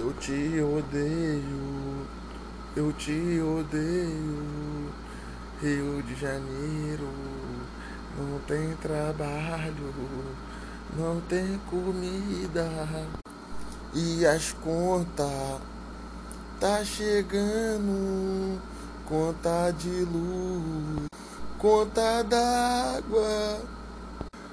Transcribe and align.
Eu 0.00 0.14
te 0.14 0.62
odeio, 0.62 2.06
eu 2.74 2.90
te 2.94 3.38
odeio. 3.38 4.90
Rio 5.60 6.02
de 6.02 6.14
Janeiro 6.14 7.06
não 8.16 8.38
tem 8.46 8.74
trabalho, 8.76 9.92
não 10.96 11.20
tem 11.28 11.60
comida 11.68 12.66
e 13.92 14.24
as 14.24 14.54
contas 14.54 15.60
tá 16.58 16.82
chegando, 16.82 18.58
conta 19.06 19.70
de 19.72 20.06
luz, 20.06 21.08
conta 21.58 22.22
d'água. 22.22 23.60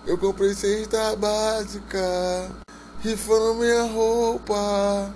Eu 0.06 0.18
comprei 0.18 0.54
cesta 0.54 1.16
básica, 1.16 2.52
rifando 3.00 3.56
minha 3.56 3.84
roupa 3.84 5.14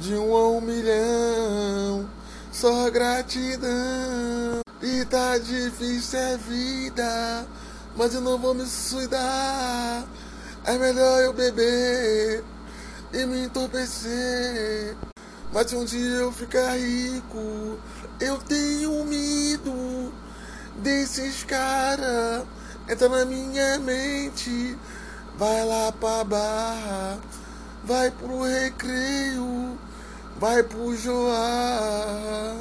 de 0.00 0.14
um 0.14 0.34
a 0.34 0.48
um 0.48 0.60
milhão, 0.62 2.08
só 2.50 2.90
gratidão. 2.90 4.60
E 4.82 5.04
tá 5.04 5.36
difícil 5.36 6.18
é 6.18 6.36
vida, 6.38 7.46
mas 7.94 8.14
eu 8.14 8.22
não 8.22 8.38
vou 8.38 8.54
me 8.54 8.64
suicidar. 8.64 10.06
É 10.64 10.78
melhor 10.78 11.20
eu 11.20 11.34
beber 11.34 12.42
e 13.12 13.26
me 13.26 13.44
entorpecer. 13.44 14.96
Mas 15.52 15.68
se 15.68 15.76
um 15.76 15.84
dia 15.84 16.16
eu 16.16 16.32
ficar 16.32 16.78
rico, 16.78 17.78
eu 18.18 18.38
tenho 18.38 19.04
medo 19.04 20.12
desses 20.78 21.44
caras. 21.44 22.44
Entra 22.88 23.08
na 23.08 23.24
minha 23.26 23.78
mente, 23.78 24.78
vai 25.36 25.64
lá 25.66 25.92
pra 25.92 26.24
barra, 26.24 27.18
vai 27.84 28.10
pro 28.10 28.42
recreio, 28.42 29.78
vai 30.38 30.62
pro 30.62 30.96
Joá. 30.96 32.60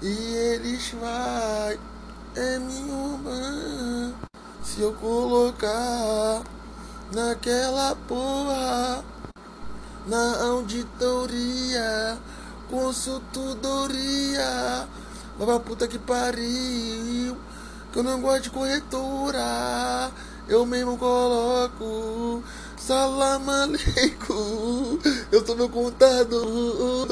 E 0.00 0.08
eles 0.08 0.92
vai, 1.00 1.78
é 2.34 2.58
minha 2.58 3.12
irmã. 3.12 4.14
Se 4.64 4.80
eu 4.80 4.92
colocar 4.94 6.42
naquela 7.14 7.94
porra, 8.08 9.04
na 10.06 10.42
auditoria, 10.44 12.18
consultoria, 12.70 13.28
vai 15.38 15.46
pra 15.46 15.60
puta 15.60 15.86
que 15.86 15.98
pariu. 15.98 17.36
Que 17.92 17.98
eu 17.98 18.02
não 18.02 18.20
gosto 18.20 18.44
de 18.44 18.50
corretora, 18.50 20.10
eu 20.48 20.64
mesmo 20.64 20.96
coloco. 20.96 22.42
Salam 22.84 23.48
aleikum, 23.48 24.98
eu 25.30 25.46
sou 25.46 25.54
meu 25.54 25.68
contador. 25.68 27.06